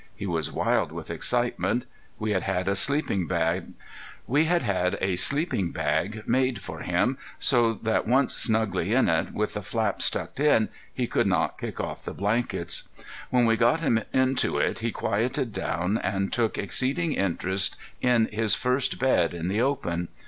He 0.15 0.25
was 0.25 0.51
wild 0.51 0.91
with 0.91 1.11
excitement. 1.11 1.85
We 2.17 2.31
had 2.31 2.41
had 2.41 2.67
a 2.67 2.73
sleeping 2.73 3.27
bag 3.27 3.67
made 4.25 4.49
for 6.59 6.79
him 6.79 7.19
so 7.37 7.73
that 7.75 8.07
once 8.07 8.35
snugly 8.35 8.93
in 8.95 9.07
it, 9.07 9.31
with 9.31 9.53
the 9.53 9.61
flaps 9.61 10.09
buckled 10.09 10.69
he 10.91 11.05
could 11.05 11.27
not 11.27 11.59
kick 11.59 11.79
off 11.79 12.03
the 12.03 12.15
blankets. 12.15 12.85
When 13.29 13.45
we 13.45 13.55
got 13.57 13.81
him 13.81 14.01
into 14.11 14.57
it 14.57 14.79
he 14.79 14.91
quieted 14.91 15.53
down 15.53 15.99
and 15.99 16.33
took 16.33 16.57
exceeding 16.57 17.13
interest 17.13 17.77
in 18.01 18.25
his 18.33 18.55
first 18.55 18.97
bed 18.97 19.35
in 19.35 19.49
the 19.49 19.61
open. 19.61 20.07